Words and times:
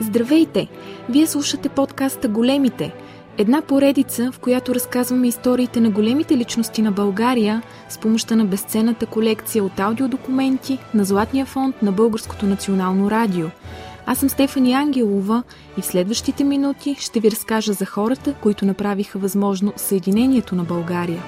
Здравейте! 0.00 0.68
Вие 1.08 1.26
слушате 1.26 1.68
подкаста 1.68 2.28
Големите. 2.28 2.94
Една 3.38 3.62
поредица, 3.62 4.32
в 4.32 4.38
която 4.38 4.74
разказваме 4.74 5.28
историите 5.28 5.80
на 5.80 5.90
големите 5.90 6.36
личности 6.36 6.82
на 6.82 6.92
България 6.92 7.62
с 7.88 7.98
помощта 7.98 8.36
на 8.36 8.44
безценната 8.44 9.06
колекция 9.06 9.64
от 9.64 9.80
аудиодокументи 9.80 10.78
на 10.94 11.04
Златния 11.04 11.46
фонд 11.46 11.82
на 11.82 11.92
Българското 11.92 12.46
национално 12.46 13.10
радио. 13.10 13.46
Аз 14.06 14.18
съм 14.18 14.28
Стефани 14.28 14.72
Ангелова 14.72 15.42
и 15.78 15.80
в 15.80 15.86
следващите 15.86 16.44
минути 16.44 16.96
ще 16.98 17.20
ви 17.20 17.30
разкажа 17.30 17.72
за 17.72 17.86
хората, 17.86 18.34
които 18.42 18.66
направиха 18.66 19.18
възможно 19.18 19.72
Съединението 19.76 20.54
на 20.54 20.64
България. 20.64 21.22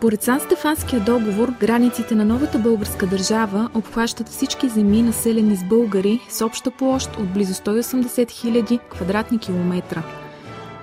Според 0.00 0.22
Сан 0.22 0.40
Стефанския 0.40 1.00
договор, 1.00 1.52
границите 1.60 2.14
на 2.14 2.24
новата 2.24 2.58
българска 2.58 3.06
държава 3.06 3.70
обхващат 3.74 4.28
всички 4.28 4.68
земи, 4.68 5.02
населени 5.02 5.56
с 5.56 5.64
българи, 5.64 6.20
с 6.28 6.44
обща 6.44 6.70
площ 6.70 7.16
от 7.16 7.32
близо 7.32 7.54
180 7.54 8.02
000 8.04 8.80
квадратни 8.90 9.38
километра. 9.38 10.02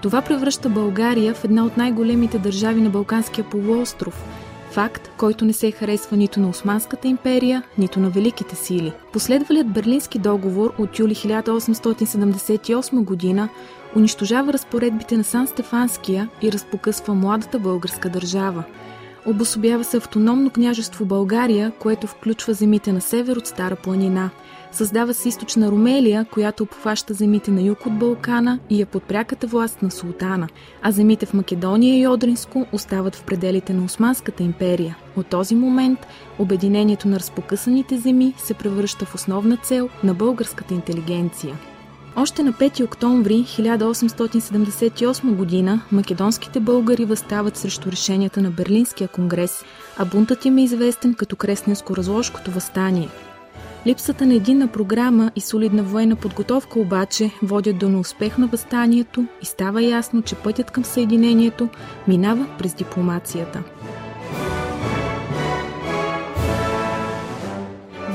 Това 0.02 0.22
превръща 0.22 0.70
България 0.70 1.34
в 1.34 1.44
една 1.44 1.66
от 1.66 1.78
най-големите 1.78 2.40
държави 2.40 2.82
на 2.82 2.90
Балканския 2.90 3.46
полуостров– 3.46 4.24
факт, 4.72 5.12
който 5.18 5.46
не 5.46 5.54
се 5.54 5.72
харесва 5.72 6.18
нито 6.18 6.40
на 6.40 6.50
Османската 6.50 7.08
империя, 7.08 7.64
нито 7.78 8.00
на 8.00 8.10
великите 8.10 8.56
сили. 8.56 8.94
Последвалият 9.14 9.68
Берлински 9.74 10.20
договор 10.20 10.74
от 10.78 11.00
юли 11.00 11.16
1878 11.16 13.04
година 13.04 13.50
унищожава 13.96 14.54
разпоредбите 14.54 15.18
на 15.18 15.24
Сан 15.24 15.48
Стефанския 15.48 16.30
и 16.42 16.52
разпокъсва 16.52 17.14
младата 17.14 17.59
българска 17.59 18.09
държава– 18.09 18.64
Обособява 19.28 19.83
се 19.83 19.97
автономно 19.97 20.50
княжество 20.50 21.06
България, 21.06 21.72
което 21.80 22.08
включва 22.08 22.53
земите 22.53 22.92
на 22.92 23.02
север 23.02 23.36
от 23.36 23.47
Стара 23.47 23.75
планина. 23.75 24.30
Създава 24.72 25.14
се 25.14 25.30
източна 25.30 25.72
Румелия, 25.72 26.25
която 26.25 26.64
обхваща 26.64 27.14
земите 27.14 27.52
на 27.52 27.61
юг 27.61 27.86
от 27.86 28.00
Балкана 28.00 28.59
и 28.69 28.81
е 28.81 28.86
под 28.86 29.03
пряката 29.03 29.47
власт 29.47 29.81
на 29.81 29.92
султана, 29.92 30.47
а 30.81 30.92
земите 30.92 31.25
в 31.25 31.34
Македония 31.34 32.00
и 32.00 32.08
Одринско 32.08 32.66
остават 32.72 33.16
в 33.16 33.23
пределите 33.23 33.73
на 33.73 33.86
Османската 33.86 34.44
империя. 34.44 34.97
От 35.16 35.28
този 35.28 35.56
момент 35.56 36.00
обединението 36.39 37.08
на 37.08 37.19
разпокъсаните 37.19 37.97
земи 37.97 38.34
се 38.38 38.53
превръща 38.53 39.06
в 39.06 39.16
основна 39.16 39.58
цел 39.58 39.89
на 40.03 40.14
българската 40.14 40.73
интелигенция. 40.73 41.56
Още 42.20 42.44
на 42.44 42.54
5 42.54 42.84
октомври 42.84 43.34
1878 43.34 45.36
година 45.36 45.82
македонските 45.92 46.59
българи 46.59 47.06
възстават 47.06 47.58
срещу 47.58 47.92
решенията 47.92 48.42
на 48.42 48.52
Берлинския 48.52 49.08
конгрес, 49.08 49.64
а 49.98 50.06
бунтът 50.06 50.46
им 50.46 50.58
е 50.58 50.64
известен 50.64 51.14
като 51.14 51.36
Кресненско-разложкото 51.36 52.50
възстание. 52.50 53.09
Липсата 53.88 54.26
на 54.26 54.34
единна 54.34 54.68
програма 54.68 55.32
и 55.36 55.42
солидна 55.42 55.84
военна 55.84 56.16
подготовка 56.16 56.80
обаче 56.80 57.32
водят 57.44 57.78
до 57.78 57.90
неуспех 57.90 58.38
на 58.38 58.48
възстанието 58.48 59.26
и 59.42 59.46
става 59.46 59.84
ясно, 59.84 60.22
че 60.22 60.36
пътят 60.36 60.72
към 60.72 60.86
съединението 60.86 61.70
минава 62.08 62.48
през 62.58 62.74
дипломацията. 62.74 63.64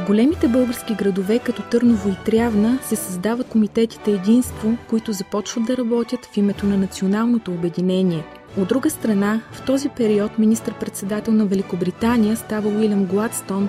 Големите 0.07 0.49
български 0.49 0.95
градове, 0.95 1.39
като 1.39 1.63
Търново 1.63 2.09
и 2.09 2.25
Трявна, 2.25 2.79
се 2.83 2.97
създават 2.97 3.49
комитетите 3.49 4.11
единство, 4.11 4.77
които 4.89 5.13
започват 5.13 5.65
да 5.65 5.77
работят 5.77 6.27
в 6.27 6.37
името 6.37 6.67
на 6.67 6.77
националното 6.77 7.51
обединение. 7.51 8.25
От 8.59 8.69
друга 8.69 8.91
страна, 8.91 9.41
в 9.53 9.67
този 9.67 9.89
период 9.89 10.39
министър-председател 10.39 11.33
на 11.33 11.47
Великобритания 11.47 12.37
става 12.37 12.69
Уилям 12.69 13.05
Гладстон, 13.05 13.69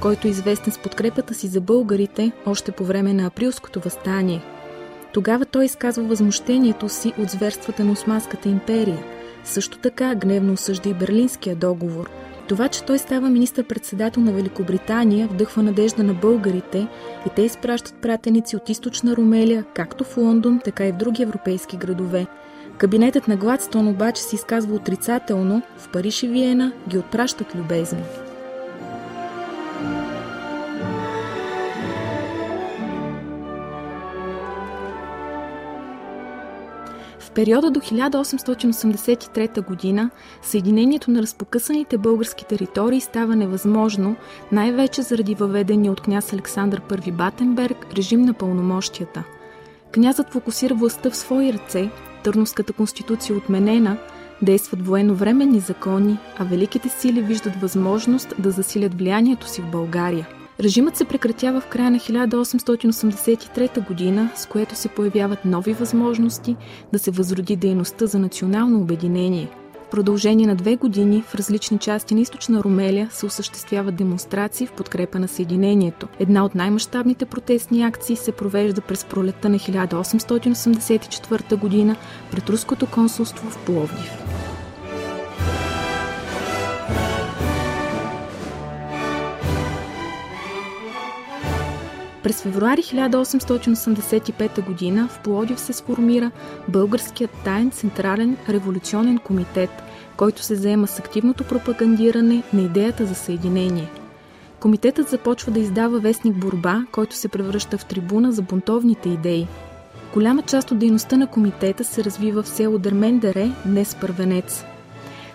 който 0.00 0.28
е 0.28 0.30
известен 0.30 0.72
с 0.72 0.78
подкрепата 0.78 1.34
си 1.34 1.46
за 1.46 1.60
българите 1.60 2.32
още 2.46 2.72
по 2.72 2.84
време 2.84 3.12
на 3.12 3.26
априлското 3.26 3.80
възстание. 3.80 4.42
Тогава 5.12 5.44
той 5.44 5.64
изказва 5.64 6.02
възмущението 6.02 6.88
си 6.88 7.12
от 7.18 7.30
зверствата 7.30 7.84
на 7.84 7.92
Османската 7.92 8.48
империя. 8.48 8.98
Също 9.44 9.78
така 9.78 10.14
гневно 10.14 10.52
осъжда 10.52 10.88
и 10.88 10.94
Берлинския 10.94 11.56
договор– 11.56 12.10
това, 12.48 12.68
че 12.68 12.82
той 12.82 12.98
става 12.98 13.30
министър-председател 13.30 14.22
на 14.22 14.32
Великобритания, 14.32 15.28
вдъхва 15.28 15.62
надежда 15.62 16.02
на 16.02 16.14
българите 16.14 16.86
и 17.26 17.30
те 17.36 17.42
изпращат 17.42 17.94
пратеници 17.94 18.56
от 18.56 18.68
източна 18.68 19.16
Румелия, 19.16 19.64
както 19.74 20.04
в 20.04 20.16
Лондон, 20.16 20.60
така 20.64 20.86
и 20.86 20.92
в 20.92 20.96
други 20.96 21.22
европейски 21.22 21.76
градове. 21.76 22.26
Кабинетът 22.78 23.28
на 23.28 23.36
Гладстон 23.36 23.88
обаче 23.88 24.22
се 24.22 24.36
изказва 24.36 24.74
отрицателно, 24.74 25.62
в 25.78 25.88
Париж 25.88 26.22
и 26.22 26.28
Виена 26.28 26.72
ги 26.88 26.98
отпращат 26.98 27.54
любезно. 27.54 28.00
Периода 37.34 37.70
до 37.70 37.80
1883 37.80 39.66
година 39.66 40.10
съединението 40.42 41.10
на 41.10 41.22
разпокъсаните 41.22 41.98
български 41.98 42.44
територии 42.44 43.00
става 43.00 43.36
невъзможно, 43.36 44.16
най-вече 44.52 45.02
заради 45.02 45.34
въведения 45.34 45.92
от 45.92 46.00
княз 46.00 46.32
Александър 46.32 46.80
I 46.80 47.12
Батенберг 47.12 47.86
режим 47.96 48.22
на 48.22 48.34
пълномощията. 48.34 49.24
Князът 49.92 50.32
фокусира 50.32 50.74
властта 50.74 51.10
в 51.10 51.16
свои 51.16 51.52
ръце, 51.52 51.90
Търновската 52.24 52.72
конституция 52.72 53.36
отменена, 53.36 53.96
действат 54.42 54.86
военновременни 54.86 55.60
закони, 55.60 56.18
а 56.38 56.44
великите 56.44 56.88
сили 56.88 57.22
виждат 57.22 57.56
възможност 57.56 58.34
да 58.38 58.50
засилят 58.50 58.94
влиянието 58.94 59.48
си 59.48 59.62
в 59.62 59.70
България– 59.70 60.28
Режимът 60.60 60.96
се 60.96 61.04
прекратява 61.04 61.60
в 61.60 61.66
края 61.66 61.90
на 61.90 61.98
1883 61.98 63.86
година, 63.86 64.30
с 64.36 64.46
което 64.46 64.74
се 64.74 64.88
появяват 64.88 65.44
нови 65.44 65.72
възможности 65.72 66.56
да 66.92 66.98
се 66.98 67.10
възроди 67.10 67.56
дейността 67.56 68.06
за 68.06 68.18
национално 68.18 68.80
обединение. 68.80 69.48
В 69.86 69.90
продължение 69.90 70.46
на 70.46 70.56
две 70.56 70.76
години 70.76 71.22
в 71.22 71.34
различни 71.34 71.78
части 71.78 72.14
на 72.14 72.20
източна 72.20 72.62
Румелия 72.62 73.08
се 73.10 73.26
осъществяват 73.26 73.96
демонстрации 73.96 74.66
в 74.66 74.72
подкрепа 74.72 75.18
на 75.18 75.28
Съединението. 75.28 76.08
Една 76.18 76.44
от 76.44 76.54
най-мащабните 76.54 77.24
протестни 77.24 77.82
акции 77.82 78.16
се 78.16 78.32
провежда 78.32 78.80
през 78.80 79.04
пролетта 79.04 79.48
на 79.48 79.58
1884 79.58 81.56
година 81.56 81.96
пред 82.30 82.50
Руското 82.50 82.86
консулство 82.86 83.50
в 83.50 83.58
Пловдив. 83.58 84.33
През 92.24 92.42
февруари 92.42 92.82
1885 92.82 94.54
г. 94.54 95.08
в 95.08 95.18
Плодив 95.24 95.60
се 95.60 95.72
сформира 95.72 96.30
Българският 96.68 97.30
таен 97.44 97.70
централен 97.70 98.36
революционен 98.48 99.18
комитет, 99.18 99.70
който 100.16 100.42
се 100.42 100.54
заема 100.54 100.86
с 100.86 100.98
активното 100.98 101.44
пропагандиране 101.44 102.42
на 102.52 102.62
идеята 102.62 103.06
за 103.06 103.14
съединение. 103.14 103.90
Комитетът 104.60 105.08
започва 105.08 105.52
да 105.52 105.60
издава 105.60 106.00
вестник 106.00 106.36
Борба, 106.36 106.84
който 106.92 107.16
се 107.16 107.28
превръща 107.28 107.78
в 107.78 107.84
трибуна 107.84 108.32
за 108.32 108.42
бунтовните 108.42 109.08
идеи. 109.08 109.46
Голяма 110.14 110.42
част 110.42 110.70
от 110.70 110.78
дейността 110.78 111.16
на 111.16 111.26
комитета 111.26 111.84
се 111.84 112.04
развива 112.04 112.42
в 112.42 112.48
село 112.48 112.78
Дърмендере, 112.78 113.50
днес 113.66 113.96
Първенец– 114.00 114.64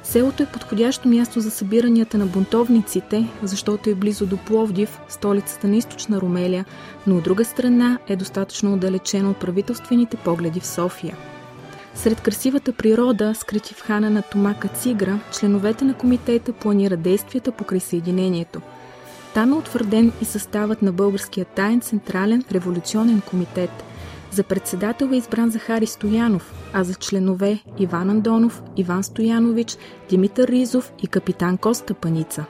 Селото 0.04 0.44
е 0.44 0.46
подходящо 0.46 1.08
място 1.08 1.40
за 1.40 1.52
събиранията 1.52 2.18
на 2.18 2.26
бунтовниците, 2.26 3.28
защото 3.44 3.90
е 3.90 3.96
близо 3.96 4.26
до 4.26 4.38
Пловдив, 4.38 5.00
столицата 5.10 5.68
на 5.68 5.76
източна 5.76 6.22
Румелия, 6.22 6.66
но 7.08 7.18
от 7.18 7.24
друга 7.24 7.46
страна 7.46 8.00
е 8.08 8.16
достатъчно 8.16 8.74
отдалечено 8.74 9.32
от 9.32 9.38
правителствените 9.38 10.18
погледи 10.18 10.60
в 10.60 10.68
София. 10.68 11.18
Сред 11.96 12.22
красивата 12.22 12.74
природа, 12.74 13.36
скрити 13.36 13.74
в 13.74 13.82
хана 13.82 14.10
на 14.10 14.22
Томака 14.22 14.68
Цигра, 14.68 15.20
членовете 15.40 15.86
на 15.86 15.94
комитета 15.94 16.54
планират 16.54 17.02
действията 17.02 17.52
по 17.52 17.64
присъединението. 17.64 18.62
Там 19.34 19.54
е 19.54 19.56
утвърден 19.56 20.12
и 20.22 20.26
съставът 20.26 20.82
на 20.82 20.92
Българския 20.92 21.46
таен 21.46 21.82
централен 21.82 22.44
революционен 22.52 23.22
комитет– 23.22 23.84
за 24.32 24.44
председател 24.44 25.10
е 25.14 25.16
избран 25.16 25.50
Захари 25.50 25.86
Стоянов, 25.86 26.54
а 26.74 26.84
за 26.84 26.96
членове 26.96 27.60
Иван 27.80 28.10
Андонов, 28.10 28.64
Иван 28.78 29.04
Стоянович, 29.04 29.78
Димитър 30.10 30.48
Ризов 30.48 30.94
и 31.04 31.08
капитан 31.08 31.58
Коста 31.58 31.94
Паница. 31.94 32.46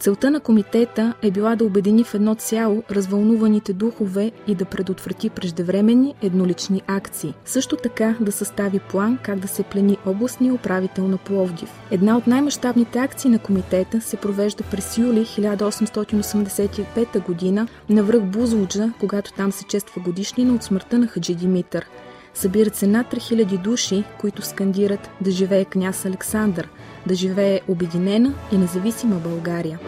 Целта 0.00 0.30
на 0.30 0.40
комитета 0.40 1.14
е 1.22 1.30
била 1.30 1.56
да 1.56 1.64
обедини 1.64 2.04
в 2.04 2.14
едно 2.14 2.34
цяло 2.34 2.82
развълнуваните 2.90 3.72
духове 3.72 4.32
и 4.46 4.54
да 4.54 4.64
предотврати 4.64 5.30
преждевременни 5.30 6.14
еднолични 6.22 6.82
акции. 6.86 7.34
Също 7.44 7.76
така 7.76 8.16
да 8.20 8.32
състави 8.32 8.78
план 8.78 9.18
как 9.22 9.38
да 9.38 9.48
се 9.48 9.62
плени 9.62 9.98
областния 10.06 10.54
управител 10.54 11.08
на 11.08 11.16
Пловдив. 11.16 11.70
Една 11.90 12.16
от 12.16 12.26
най-мащабните 12.26 12.98
акции 12.98 13.30
на 13.30 13.38
комитета 13.38 14.00
се 14.00 14.16
провежда 14.16 14.64
през 14.70 14.98
юли 14.98 15.26
1885 15.26 17.26
година 17.26 17.68
на 17.88 18.02
връх 18.02 18.22
Бузлуджа, 18.22 18.92
когато 19.00 19.32
там 19.32 19.52
се 19.52 19.64
чества 19.64 20.02
годишнина 20.02 20.54
от 20.54 20.62
смъртта 20.62 20.98
на 20.98 21.06
Хаджи 21.06 21.34
Димитър. 21.34 21.86
Събират 22.34 22.76
се 22.76 22.86
над 22.86 23.06
3000 23.12 23.58
души, 23.58 24.04
които 24.20 24.42
скандират 24.42 25.10
да 25.20 25.30
живее 25.30 25.64
княз 25.64 26.04
Александър, 26.04 26.68
да 27.06 27.14
живее 27.14 27.60
обединена 27.68 28.34
и 28.52 28.58
независима 28.58 29.16
България. 29.16 29.78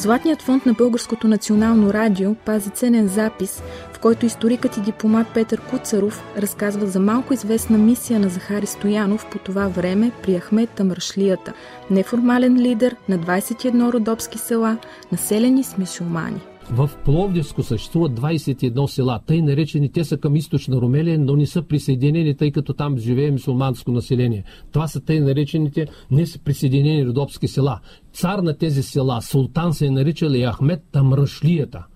Златният 0.00 0.42
фонд 0.42 0.66
на 0.66 0.72
Българското 0.72 1.28
национално 1.28 1.92
радио 1.92 2.34
пази 2.34 2.70
ценен 2.70 3.08
запис, 3.08 3.62
в 3.92 3.98
който 3.98 4.26
историкът 4.26 4.76
и 4.76 4.80
дипломат 4.80 5.26
Петър 5.34 5.60
Куцаров 5.60 6.24
разказва 6.36 6.86
за 6.86 7.00
малко 7.00 7.34
известна 7.34 7.78
мисия 7.78 8.20
на 8.20 8.28
Захари 8.28 8.66
Стоянов 8.66 9.26
по 9.30 9.38
това 9.38 9.68
време 9.68 10.12
при 10.22 10.38
Ахмет 10.38 10.70
Тамършлията, 10.70 11.52
неформален 11.90 12.56
лидер 12.56 12.96
на 13.08 13.18
21 13.18 13.92
родопски 13.92 14.38
села, 14.38 14.76
населени 15.12 15.64
с 15.64 15.78
мисюлмани. 15.78 16.40
В 16.72 16.90
Пловдивско 17.04 17.62
съществуват 17.62 18.12
21 18.12 18.86
села, 18.86 19.20
тъй 19.26 19.42
наречени, 19.42 19.92
те 19.92 20.04
са 20.04 20.16
към 20.16 20.36
източна 20.36 20.76
Румелия, 20.76 21.18
но 21.18 21.36
не 21.36 21.46
са 21.46 21.62
присъединени, 21.62 22.36
тъй 22.36 22.50
като 22.50 22.72
там 22.72 22.98
живее 22.98 23.30
мусулманско 23.30 23.92
население. 23.92 24.44
Това 24.72 24.88
са 24.88 25.00
тъй 25.00 25.20
наречените 25.20 25.86
не 26.10 26.26
са 26.26 26.38
присъединени 26.38 27.06
родопски 27.06 27.48
села. 27.48 27.80
Цар 28.12 28.38
на 28.38 28.56
тези 28.56 28.82
села, 28.82 29.22
султан 29.22 29.74
се 29.74 29.86
е 29.86 29.90
наричал 29.90 30.30
и 30.30 30.46
Ахмед 30.46 30.82
Тамрашлията. 30.92 31.86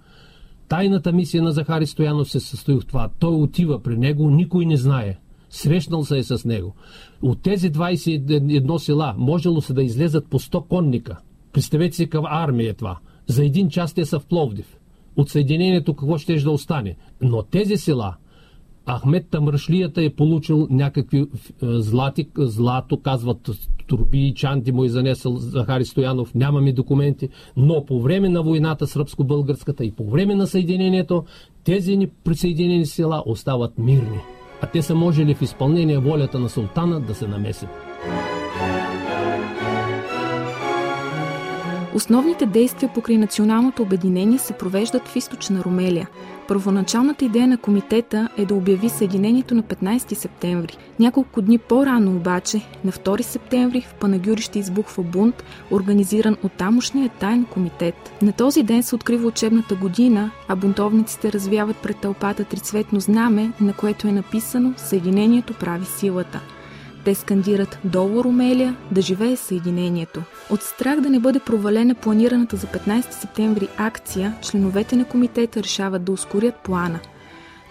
Тайната 0.69 1.13
мисия 1.13 1.43
на 1.43 1.53
Захари 1.53 1.87
Стоянов 1.87 2.31
се 2.31 2.41
състои 2.41 2.75
в 2.75 2.87
това. 2.87 3.09
Той 3.19 3.35
отива 3.35 3.83
при 3.83 3.99
него, 3.99 4.31
никой 4.31 4.67
не 4.67 4.77
знае. 4.77 5.19
Срещнал 5.51 6.05
се 6.05 6.19
е 6.19 6.23
с 6.23 6.45
него. 6.45 6.75
От 7.23 7.43
тези 7.43 7.73
21 7.73 8.77
села 8.77 9.15
можело 9.19 9.61
се 9.61 9.73
да 9.73 9.83
излезат 9.83 10.27
по 10.31 10.39
100 10.39 10.67
конника. 10.67 11.17
Представете 11.53 11.97
си 11.97 12.07
каква 12.07 12.29
армия 12.33 12.71
е 12.71 12.75
това. 12.75 12.99
За 13.27 13.45
един 13.45 13.69
час 13.69 13.95
те 13.95 14.05
са 14.05 14.19
в 14.19 14.27
Пловдив. 14.27 14.77
От 15.17 15.29
съединението 15.29 15.95
какво 15.95 16.19
ще 16.19 16.37
да 16.37 16.51
остане? 16.51 16.97
Но 17.21 17.43
тези 17.43 17.77
села, 17.77 18.15
Ахмед 18.91 19.27
Тамрашлията 19.31 20.03
е 20.03 20.11
получил 20.11 20.67
някакви 20.71 21.19
е, 21.19 21.27
злати, 21.63 22.29
злато, 22.39 23.01
казват 23.01 23.51
турби 23.87 24.27
и 24.27 24.35
чанти 24.35 24.73
му 24.73 24.85
е 24.85 24.89
занесъл 24.89 25.37
Захари 25.37 25.85
Стоянов, 25.85 26.35
нямаме 26.35 26.73
документи, 26.73 27.29
но 27.57 27.85
по 27.85 28.03
време 28.03 28.29
на 28.29 28.43
войната 28.43 28.87
сръбско-българската 28.87 29.85
и 29.85 29.93
по 29.93 30.11
време 30.11 30.35
на 30.35 30.47
съединението, 30.47 31.25
тези 31.65 31.97
ни 31.97 32.07
присъединени 32.07 32.87
села 32.87 33.23
остават 33.27 33.79
мирни. 33.79 34.19
А 34.63 34.67
те 34.67 34.83
са 34.83 34.95
можели 34.95 35.35
в 35.35 35.43
изпълнение 35.43 35.99
волята 35.99 36.39
на 36.39 36.49
султана 36.49 37.01
да 37.01 37.15
се 37.15 37.29
намесят. 37.29 37.69
Основните 41.95 42.47
действия 42.47 42.91
покрай 42.95 43.19
националното 43.19 43.83
обединение 43.83 44.39
се 44.39 44.53
провеждат 44.53 45.09
в 45.09 45.17
източна 45.17 45.65
Румелия. 45.65 46.09
Първоначалната 46.49 47.25
идея 47.25 47.49
на 47.49 47.59
комитета 47.59 48.29
е 48.37 48.47
да 48.47 48.55
обяви 48.55 48.89
съединението 48.89 49.55
на 49.55 49.63
15 49.63 50.15
септември. 50.15 50.77
Няколко 51.01 51.43
дни 51.43 51.59
по-рано 51.59 52.17
обаче, 52.17 52.61
на 52.85 52.93
2 52.93 53.23
септември, 53.23 53.81
в 53.81 53.95
Панагюри 53.95 54.43
ще 54.43 54.59
избухва 54.59 55.03
бунт, 55.03 55.45
организиран 55.71 56.37
от 56.43 56.53
тамошния 56.53 57.09
тайн 57.09 57.45
комитет. 57.45 58.13
На 58.23 58.33
този 58.33 58.63
ден 58.63 58.83
се 58.83 58.95
открива 58.95 59.29
учебната 59.29 59.75
година, 59.75 60.31
а 60.49 60.57
бунтовниците 60.57 61.33
развяват 61.33 61.77
пред 61.77 61.97
тълпата 61.97 62.45
трицветно 62.45 63.01
знаме, 63.01 63.53
на 63.61 63.73
което 63.73 64.09
е 64.09 64.13
написано 64.13 64.75
«Съединението 64.77 65.55
прави 65.55 65.85
силата». 65.85 66.41
Те 67.05 67.15
скандират 67.15 67.79
долу 67.85 68.25
Румелия, 68.25 68.77
да 68.91 69.01
живее 69.01 69.37
съединението. 69.37 70.23
От 70.51 70.63
страх 70.63 71.01
да 71.01 71.11
не 71.11 71.21
бъде 71.21 71.41
провалена 71.41 71.95
планираната 71.95 72.57
за 72.57 72.67
15 72.67 73.11
септември 73.11 73.69
акция, 73.77 74.35
членовете 74.43 74.97
на 74.97 75.05
комитета 75.05 75.63
решават 75.63 76.05
да 76.05 76.13
ускорят 76.13 76.55
плана. 76.55 77.01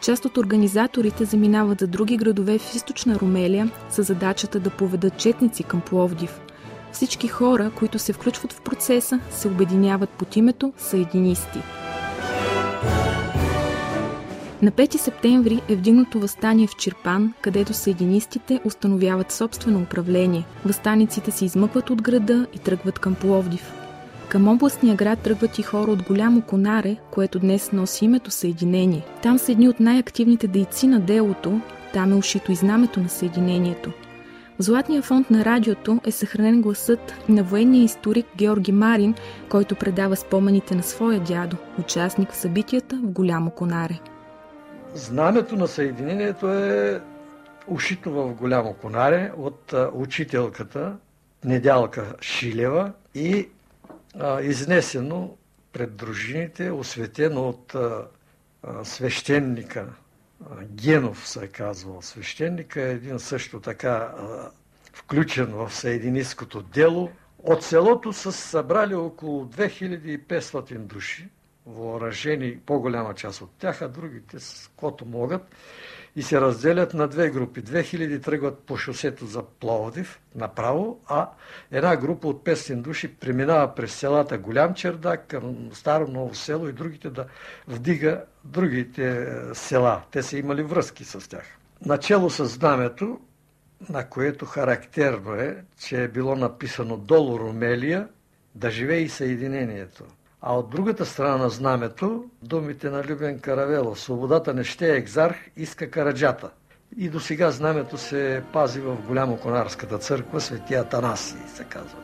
Част 0.01 0.25
от 0.25 0.37
организаторите 0.37 1.25
заминават 1.25 1.79
за 1.79 1.87
други 1.87 2.17
градове 2.17 2.57
в 2.57 2.75
източна 2.75 3.19
Румелия 3.19 3.69
с 3.89 4.03
задачата 4.03 4.59
да 4.59 4.69
поведат 4.69 5.17
четници 5.17 5.63
към 5.63 5.81
Пловдив. 5.81 6.39
Всички 6.91 7.27
хора, 7.27 7.71
които 7.75 7.99
се 7.99 8.13
включват 8.13 8.53
в 8.53 8.61
процеса, 8.61 9.19
се 9.31 9.47
обединяват 9.47 10.09
под 10.09 10.35
името 10.35 10.73
Съединисти– 10.77 11.59
на 14.63 14.71
5 14.71 14.97
септември 14.97 15.61
е 15.69 15.75
вдигнато 15.75 16.19
възстание 16.19 16.67
в 16.67 16.75
Чирпан, 16.75 17.33
където 17.41 17.73
съединистите 17.73 18.59
установяват 18.65 19.31
собствено 19.31 19.79
управление. 19.81 20.45
Възстаниците 20.65 21.31
се 21.31 21.45
измъкват 21.45 21.89
от 21.89 22.01
града 22.01 22.47
и 22.53 22.59
тръгват 22.59 22.99
към 22.99 23.15
Пловдив. 23.15 23.73
Към 24.29 24.47
областния 24.47 24.95
град 24.95 25.19
тръгват 25.19 25.59
и 25.59 25.61
хора 25.61 25.91
от 25.91 26.03
голямо 26.03 26.41
конаре, 26.41 26.95
което 27.11 27.39
днес 27.39 27.71
носи 27.71 28.05
името 28.05 28.31
Съединение. 28.31 29.05
Там 29.21 29.39
са 29.39 29.51
едни 29.51 29.69
от 29.69 29.79
най-активните 29.79 30.47
дейци 30.47 30.87
на 30.87 30.99
делото, 30.99 31.61
там 31.93 32.11
е 32.11 32.15
ушито 32.15 32.51
и 32.51 32.55
знамето 32.55 32.99
на 32.99 33.09
Съединението. 33.09 33.91
В 34.59 34.63
Златния 34.63 35.01
фонд 35.01 35.29
на 35.29 35.45
радиото 35.45 35.99
е 36.05 36.11
съхранен 36.11 36.61
гласът 36.61 37.13
на 37.29 37.43
военния 37.43 37.83
историк 37.83 38.25
Георги 38.37 38.71
Марин, 38.71 39.13
който 39.49 39.75
предава 39.75 40.15
спомените 40.15 40.75
на 40.75 40.83
своя 40.83 41.19
дядо, 41.19 41.57
участник 41.79 42.31
в 42.31 42.35
събитията 42.35 42.95
в 42.95 43.11
Голямо 43.11 43.51
Конаре. 43.51 43.99
Знамето 44.95 45.55
на 45.55 45.67
Съединението 45.67 46.49
е 46.53 47.01
ушито 47.67 48.11
в 48.11 48.33
голямо 48.33 48.73
конаре 48.73 49.31
от 49.37 49.73
учителката 49.93 50.97
Недялка 51.43 52.15
Шилева 52.21 52.91
и 53.15 53.49
а, 54.19 54.41
изнесено 54.41 55.37
пред 55.73 55.95
дружините, 55.95 56.71
осветено 56.71 57.49
от 57.49 57.75
а, 57.75 58.07
а, 58.63 58.85
свещеника 58.85 59.87
Генов 60.63 61.27
се 61.27 61.43
е 61.43 61.47
казвал. 61.47 62.01
Свещеника 62.01 62.81
е 62.81 62.91
един 62.91 63.19
също 63.19 63.59
така 63.59 64.11
включен 64.93 65.45
в 65.45 65.73
съединистското 65.73 66.61
дело. 66.61 67.09
От 67.43 67.63
селото 67.63 68.13
са 68.13 68.31
събрали 68.31 68.95
около 68.95 69.45
2500 69.45 70.77
души 70.77 71.29
въоръжени, 71.65 72.59
по-голяма 72.65 73.13
част 73.13 73.41
от 73.41 73.51
тях, 73.59 73.81
а 73.81 73.87
другите 73.87 74.39
с 74.39 74.71
кото 74.75 75.05
могат 75.05 75.41
и 76.15 76.23
се 76.23 76.41
разделят 76.41 76.93
на 76.93 77.07
две 77.07 77.29
групи. 77.29 77.63
2000 77.63 78.23
тръгват 78.23 78.59
по 78.59 78.77
шосето 78.77 79.25
за 79.25 79.43
Пловдив 79.43 80.19
направо, 80.35 80.99
а 81.07 81.29
една 81.71 81.97
група 81.97 82.27
от 82.27 82.45
500 82.45 82.75
души 82.75 83.15
преминава 83.15 83.75
през 83.75 83.93
селата 83.93 84.37
Голям 84.37 84.73
Чердак 84.73 85.27
към 85.27 85.69
Старо 85.73 86.07
Ново 86.07 86.35
село 86.35 86.67
и 86.67 86.73
другите 86.73 87.09
да 87.09 87.25
вдига 87.67 88.23
другите 88.43 89.11
е, 89.11 89.55
села. 89.55 90.01
Те 90.11 90.23
са 90.23 90.37
имали 90.37 90.63
връзки 90.63 91.05
с 91.05 91.29
тях. 91.29 91.57
Начало 91.85 92.29
с 92.29 92.45
знамето, 92.45 93.19
на 93.89 94.09
което 94.09 94.45
характерно 94.45 95.35
е, 95.35 95.63
че 95.79 96.03
е 96.03 96.07
било 96.07 96.35
написано 96.35 96.97
долу 96.97 97.39
Румелия, 97.39 98.07
да 98.55 98.71
живее 98.71 98.99
и 98.99 99.09
съединението. 99.09 100.05
А 100.45 100.53
от 100.53 100.69
другата 100.69 101.05
страна 101.05 101.37
на 101.37 101.49
знамето, 101.49 102.23
думите 102.41 102.89
на 102.89 103.03
Любен 103.03 103.39
Каравелов, 103.39 103.99
свободата 103.99 104.53
не 104.53 104.63
ще 104.63 104.93
е 104.93 104.97
екзарх, 104.97 105.35
иска 105.57 105.91
караджата. 105.91 106.49
И 106.97 107.09
до 107.09 107.19
сега 107.19 107.51
знамето 107.51 107.97
се 107.97 108.43
пази 108.53 108.79
в 108.79 108.95
голямо 109.07 109.37
конарската 109.37 109.97
църква, 109.97 110.41
светия 110.41 110.81
Атанасий, 110.81 111.39
се 111.47 111.63
казва. 111.63 111.97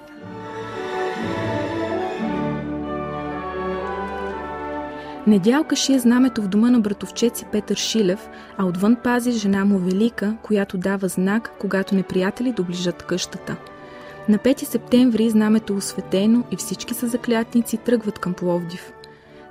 Недялка 5.27 5.75
шие 5.75 5.99
знамето 5.99 6.41
в 6.41 6.47
дома 6.47 6.69
на 6.69 6.79
братовчеци 6.79 7.45
Петър 7.51 7.75
Шилев, 7.75 8.29
а 8.57 8.65
отвън 8.65 8.95
пази 9.03 9.31
жена 9.31 9.65
му 9.65 9.79
Велика, 9.79 10.37
която 10.43 10.77
дава 10.77 11.07
знак, 11.07 11.51
когато 11.59 11.95
неприятели 11.95 12.51
доближат 12.51 13.03
къщата– 13.03 13.55
на 14.29 14.37
5 14.37 14.63
септември 14.63 15.29
знамето 15.29 15.73
е 15.73 15.75
осветено 15.75 16.43
и 16.51 16.55
всички 16.55 16.93
са 16.93 17.07
заклятници 17.07 17.77
тръгват 17.77 18.19
към 18.19 18.33
Пловдив. 18.33 18.93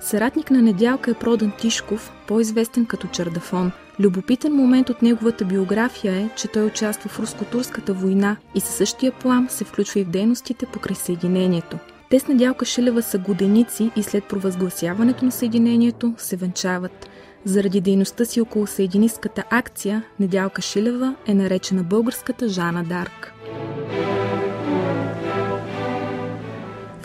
Съратник 0.00 0.50
на 0.50 0.62
Недялка 0.62 1.10
е 1.10 1.14
Продан 1.14 1.52
Тишков, 1.58 2.12
по-известен 2.28 2.86
като 2.86 3.06
Чардафон. 3.06 3.72
Любопитен 4.00 4.52
момент 4.52 4.90
от 4.90 5.02
неговата 5.02 5.44
биография 5.44 6.12
е, 6.12 6.28
че 6.36 6.48
той 6.48 6.66
участва 6.66 7.10
в 7.10 7.20
руско-турската 7.20 7.92
война 7.92 8.36
и 8.54 8.60
със 8.60 8.74
същия 8.74 9.12
плам 9.12 9.46
се 9.50 9.64
включва 9.64 10.00
и 10.00 10.04
в 10.04 10.08
дейностите 10.08 10.66
покрай 10.66 10.96
Съединението. 10.96 11.78
Те 12.10 12.20
с 12.20 12.28
Недялка 12.28 12.64
Шилева 12.64 13.02
са 13.02 13.18
годеници 13.18 13.90
и 13.96 14.02
след 14.02 14.24
провъзгласяването 14.24 15.24
на 15.24 15.32
Съединението 15.32 16.14
се 16.16 16.36
венчават. 16.36 17.08
Заради 17.44 17.80
дейността 17.80 18.24
си 18.24 18.40
около 18.40 18.66
Съединистката 18.66 19.44
акция, 19.50 20.02
Недялка 20.20 20.62
Шилева 20.62 21.14
е 21.26 21.34
наречена 21.34 21.82
българската 21.82 22.48
Жана 22.48 22.84
Дарк. 22.84 23.32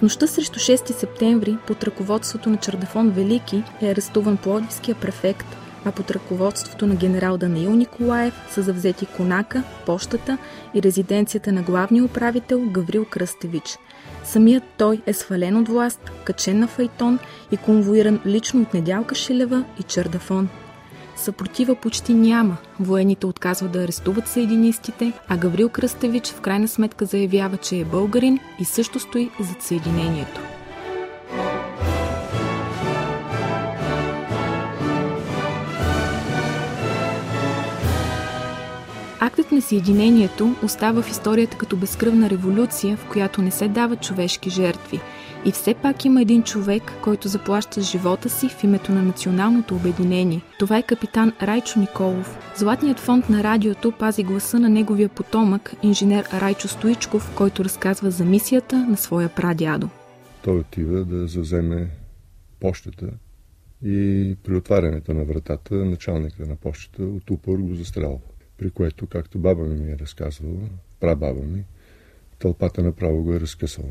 Нощта 0.04 0.28
срещу 0.28 0.60
6 0.60 0.92
септември 0.92 1.58
под 1.68 1.84
ръководството 1.84 2.50
на 2.50 2.58
Чардафон 2.58 3.10
Велики 3.10 3.64
е 3.82 3.92
арестуван 3.92 4.38
Плодивския 4.38 4.96
префект, 4.96 5.46
а 5.86 5.92
под 5.92 6.12
ръководството 6.12 6.88
на 6.88 6.96
генерал 6.96 7.38
Даниил 7.38 7.70
Николаев 7.70 8.34
са 8.50 8.62
завзети 8.62 9.06
Конака, 9.06 9.64
пощата 9.86 10.38
и 10.74 10.84
резиденцията 10.84 11.52
на 11.52 11.62
главния 11.62 12.04
управител 12.04 12.62
Гаврил 12.66 13.06
Кръстевич. 13.06 13.78
Самият 14.24 14.64
той 14.78 15.02
е 15.06 15.14
свален 15.14 15.58
от 15.58 15.70
власт, 15.70 16.12
качен 16.24 16.60
на 16.60 16.68
файтон 16.68 17.20
и 17.52 17.58
конвоиран 17.58 18.20
лично 18.26 18.62
от 18.62 18.74
Недялка 18.74 19.16
Шилева 19.16 19.64
и 19.80 19.84
Чардафон– 19.84 20.50
Съпротива 21.16 21.76
почти 21.76 22.14
няма. 22.14 22.58
Военните 22.80 23.26
отказват 23.26 23.72
да 23.72 23.84
арестуват 23.84 24.28
съединистите, 24.28 25.14
а 25.28 25.38
Гаврил 25.38 25.70
Кръстевич 25.70 26.28
в 26.28 26.42
крайна 26.42 26.68
сметка 26.68 27.06
заявява, 27.06 27.58
че 27.58 27.80
е 27.80 27.86
българин 27.86 28.40
и 28.60 28.66
също 28.66 29.00
стои 29.00 29.30
зад 29.40 29.62
съединението. 29.62 30.42
Актът 39.20 39.52
на 39.52 39.62
съединението 39.62 40.56
остава 40.64 41.02
в 41.02 41.10
историята 41.10 41.58
като 41.58 41.76
безкръвна 41.76 42.30
революция, 42.30 42.98
в 42.98 43.06
която 43.06 43.42
не 43.42 43.52
се 43.52 43.68
дават 43.68 44.02
човешки 44.02 44.50
жертви– 44.50 45.00
и 45.46 45.52
все 45.52 45.74
пак 45.74 46.06
има 46.06 46.22
един 46.22 46.44
човек, 46.44 46.84
който 47.04 47.28
заплаща 47.28 47.82
живота 47.82 48.30
си 48.30 48.50
в 48.50 48.64
името 48.64 48.92
на 48.92 49.04
националното 49.04 49.76
обединение. 49.76 50.42
Това 50.60 50.78
е 50.78 50.84
капитан 50.84 51.34
Райчо 51.42 51.80
Николов. 51.80 52.54
Златният 52.58 53.00
фонд 53.00 53.30
на 53.30 53.44
радиото 53.44 53.92
пази 53.92 54.24
гласа 54.24 54.60
на 54.60 54.70
неговия 54.70 55.10
потомък, 55.10 55.74
инженер 55.84 56.26
Райчо 56.34 56.68
Стоичков, 56.68 57.36
който 57.36 57.64
разказва 57.64 58.12
за 58.12 58.26
мисията 58.26 58.88
на 58.90 58.98
своя 58.98 59.30
прадядо. 59.30 59.90
Той 60.44 60.60
отива 60.60 61.06
да 61.06 61.28
заземе 61.28 61.90
почтата 62.60 63.10
и 63.86 64.36
при 64.44 64.56
отварянето 64.56 65.14
на 65.14 65.24
вратата 65.24 65.76
началника 65.76 66.46
на 66.46 66.56
почтата 66.56 67.04
от 67.04 67.30
упор 67.30 67.58
го 67.58 67.76
застрелва. 67.76 68.20
При 68.58 68.70
което, 68.70 69.08
както 69.08 69.40
баба 69.40 69.64
ми 69.64 69.92
е 69.92 69.98
разказвала, 69.98 70.62
прабаба 71.00 71.42
ми, 71.42 71.64
тълпата 72.40 72.84
направо 72.84 73.24
го 73.24 73.34
е 73.34 73.40
разкъсала. 73.40 73.88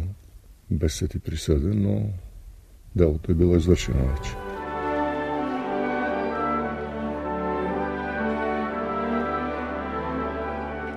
Без 0.72 0.94
съд 0.94 1.14
и 1.14 1.18
присъда, 1.18 1.68
но 1.74 2.02
делото 2.96 3.32
е 3.32 3.34
било 3.34 3.56
извършено 3.56 3.98
вече. 3.98 4.30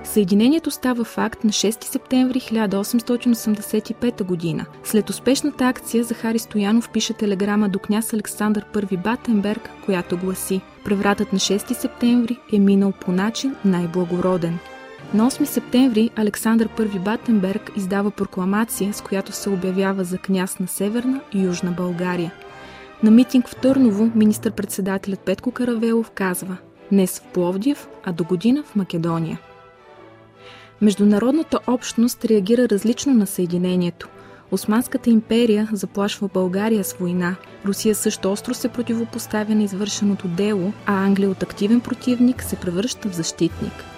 Съединението 0.04 0.70
става 0.70 1.04
факт 1.04 1.44
на 1.44 1.50
6 1.50 1.84
септември 1.84 2.40
1885 2.40 4.24
година. 4.24 4.66
След 4.84 5.10
успешната 5.10 5.64
акция 5.64 6.04
Захари 6.04 6.38
Стоянов 6.38 6.90
пише 6.90 7.12
телеграма 7.12 7.68
до 7.68 7.78
княз 7.78 8.12
Александър 8.12 8.66
I 8.74 9.02
Батенберг, 9.02 9.70
която 9.84 10.18
гласи 10.18 10.60
Превратът 10.84 11.32
на 11.32 11.38
6 11.38 11.72
септември 11.72 12.38
е 12.52 12.58
минал 12.58 12.92
по 12.92 13.12
начин 13.12 13.56
най-благороден. 13.64 14.58
На 15.14 15.30
8 15.30 15.44
септември 15.44 16.10
Александър 16.16 16.68
I 16.68 16.98
Батенберг 16.98 17.72
издава 17.76 18.10
прокламация, 18.10 18.94
с 18.94 19.00
която 19.00 19.32
се 19.32 19.50
обявява 19.50 20.04
за 20.04 20.18
княз 20.18 20.58
на 20.58 20.68
Северна 20.68 21.20
и 21.32 21.42
Южна 21.42 21.70
България. 21.70 22.32
На 23.02 23.10
митинг 23.10 23.48
в 23.48 23.56
Търново 23.56 24.10
министър-председателят 24.14 25.20
Петко 25.20 25.50
Каравелов 25.50 26.10
казва 26.10 26.56
Днес 26.92 27.20
в 27.20 27.22
Пловдив, 27.22 27.88
а 28.04 28.12
до 28.12 28.24
година 28.24 28.62
в 28.62 28.76
Македония. 28.76 29.40
Международната 30.80 31.58
общност 31.66 32.24
реагира 32.24 32.68
различно 32.68 33.14
на 33.14 33.26
съединението. 33.26 34.08
Османската 34.50 35.10
империя 35.10 35.68
заплашва 35.72 36.28
България 36.34 36.84
с 36.84 36.92
война. 36.92 37.36
Русия 37.66 37.94
също 37.94 38.32
остро 38.32 38.54
се 38.54 38.68
противопоставя 38.68 39.54
на 39.54 39.62
извършеното 39.62 40.28
дело, 40.28 40.72
а 40.86 41.04
Англия 41.04 41.30
от 41.30 41.42
активен 41.42 41.80
противник 41.80 42.42
се 42.42 42.56
превръща 42.56 43.08
в 43.08 43.14
защитник. 43.14 43.95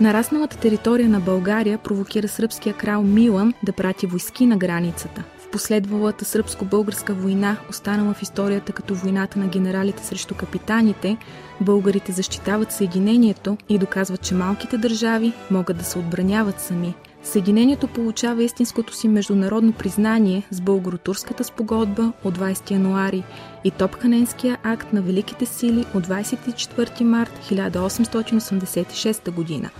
Нарасналата 0.00 0.56
територия 0.56 1.08
на 1.08 1.20
България 1.20 1.78
провокира 1.78 2.28
сръбския 2.28 2.74
крал 2.74 3.02
Милан 3.02 3.54
да 3.62 3.72
прати 3.72 4.06
войски 4.06 4.46
на 4.46 4.56
границата– 4.56 5.24
последвалата 5.52 6.24
сръбско-българска 6.24 7.14
война, 7.14 7.56
останала 7.70 8.14
в 8.14 8.22
историята 8.22 8.72
като 8.72 8.94
войната 8.94 9.38
на 9.38 9.46
генералите 9.46 10.04
срещу 10.04 10.34
капитаните, 10.34 11.16
българите 11.60 12.12
защитават 12.12 12.72
Съединението 12.72 13.56
и 13.68 13.78
доказват, 13.78 14.20
че 14.20 14.34
малките 14.34 14.78
държави 14.78 15.32
могат 15.50 15.78
да 15.78 15.84
се 15.84 15.98
отбраняват 15.98 16.60
сами. 16.60 16.94
Съединението 17.22 17.88
получава 17.88 18.42
истинското 18.42 18.94
си 18.94 19.08
международно 19.08 19.72
признание 19.72 20.42
с 20.50 20.60
българо-турската 20.60 21.44
спогодба 21.44 22.12
от 22.24 22.38
20 22.38 22.70
януари 22.70 23.24
и 23.64 23.70
Топханенския 23.70 24.58
акт 24.62 24.92
на 24.92 25.02
Великите 25.02 25.46
сили 25.46 25.84
от 25.94 26.06
24 26.06 27.02
март 27.02 27.40
1886 27.50 29.30
година. 29.30 29.70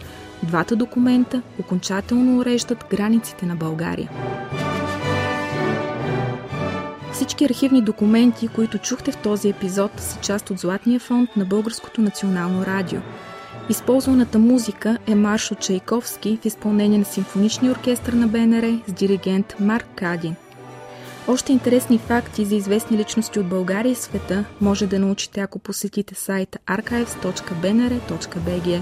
Двата 0.43 0.77
документа 0.77 1.43
окончателно 1.61 2.39
уреждат 2.39 2.85
границите 2.91 3.47
на 3.47 3.57
България. 3.57 4.11
Всички 7.13 7.45
архивни 7.45 7.83
документи, 7.83 8.49
които 8.49 8.79
чухте 8.79 9.13
в 9.13 9.17
този 9.17 9.49
епизод, 9.49 9.91
са 10.01 10.21
част 10.21 10.51
от 10.51 10.59
Златния 10.59 11.01
фонд 11.01 11.37
на 11.37 11.45
Българското 11.45 12.01
национално 12.01 12.67
радио. 12.67 13.01
Използваната 13.71 14.39
музика 14.39 14.99
е 15.07 15.15
марш 15.15 15.53
от 15.53 15.61
Чайковски 15.61 16.39
в 16.43 16.45
изпълнение 16.45 16.99
на 16.99 17.05
Симфоничния 17.05 17.73
оркестър 17.73 18.13
на 18.13 18.29
БНР 18.29 18.81
с 18.87 18.93
диригент 18.93 19.55
Марк 19.61 19.87
Кадин. 19.95 20.37
Още 21.29 21.53
интересни 21.53 21.99
факти 21.99 22.45
за 22.45 22.55
известни 22.55 22.99
личности 22.99 23.39
от 23.39 23.49
България 23.49 23.93
и 23.93 23.95
света 23.95 24.45
може 24.61 24.87
да 24.87 24.99
научите, 24.99 25.41
ако 25.41 25.59
посетите 25.59 26.15
сайта 26.15 26.59
archives.bnr.bg. 26.67 28.81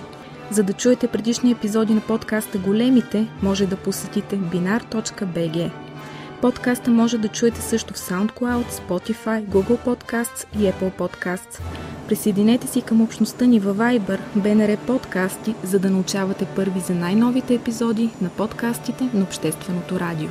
За 0.50 0.62
да 0.62 0.72
чуете 0.72 1.08
предишни 1.08 1.50
епизоди 1.50 1.94
на 1.94 2.00
подкаста 2.00 2.58
Големите, 2.58 3.28
може 3.42 3.66
да 3.66 3.76
посетите 3.76 4.38
binar.bg. 4.38 5.70
Подкаста 6.42 6.90
може 6.90 7.18
да 7.18 7.28
чуете 7.28 7.60
също 7.60 7.94
в 7.94 7.96
SoundCloud, 7.96 8.70
Spotify, 8.70 9.44
Google 9.44 9.78
Podcasts 9.86 10.46
и 10.58 10.58
Apple 10.58 10.92
Podcasts. 10.92 11.60
Присъединете 12.08 12.66
си 12.66 12.82
към 12.82 13.02
общността 13.02 13.44
ни 13.44 13.60
във 13.60 13.76
Viber, 13.76 14.18
BNR 14.38 14.78
Подкасти, 14.78 15.54
за 15.62 15.78
да 15.78 15.90
научавате 15.90 16.46
първи 16.56 16.80
за 16.80 16.94
най-новите 16.94 17.54
епизоди 17.54 18.10
на 18.20 18.28
подкастите 18.28 19.08
на 19.14 19.22
Общественото 19.22 20.00
радио. 20.00 20.28